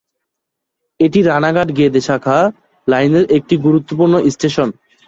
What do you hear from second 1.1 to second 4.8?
রানাঘাট-গেদে শাখা লাইনের একটি গুরুত্বপূর্ণ স্টেশন।